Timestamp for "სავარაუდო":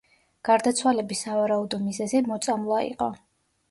1.27-1.83